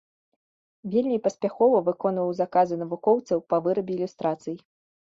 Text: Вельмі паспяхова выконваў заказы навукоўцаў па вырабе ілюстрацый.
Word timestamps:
Вельмі 0.95 1.19
паспяхова 1.25 1.83
выконваў 1.91 2.33
заказы 2.41 2.75
навукоўцаў 2.83 3.47
па 3.55 3.63
вырабе 3.71 3.93
ілюстрацый. 4.01 4.63